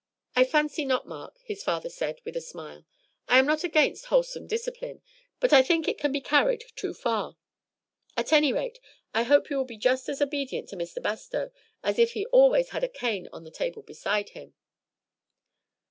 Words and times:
"I 0.35 0.45
fancy 0.45 0.83
not, 0.83 1.07
Mark," 1.07 1.37
his 1.43 1.61
father 1.61 1.87
said 1.91 2.21
with 2.25 2.35
a 2.35 2.41
smile. 2.41 2.87
"I 3.27 3.37
am 3.37 3.45
not 3.45 3.63
against 3.63 4.05
wholesome 4.07 4.47
discipline, 4.47 5.03
but 5.39 5.53
I 5.53 5.61
think 5.61 5.87
it 5.87 5.99
can 5.99 6.11
be 6.11 6.19
carried 6.21 6.63
too 6.75 6.95
far; 6.95 7.37
at 8.17 8.33
any 8.33 8.51
rate, 8.51 8.79
I 9.13 9.21
hope 9.21 9.51
you 9.51 9.57
will 9.57 9.63
be 9.65 9.77
just 9.77 10.09
as 10.09 10.19
obedient 10.19 10.69
to 10.69 10.75
Mr. 10.75 10.99
Bastow 11.03 11.51
as 11.83 11.99
if 11.99 12.13
he 12.13 12.25
always 12.25 12.69
had 12.69 12.83
a 12.83 12.89
cane 12.89 13.29
on 13.31 13.43
the 13.43 13.51
table 13.51 13.83
beside 13.83 14.29
him." 14.29 14.55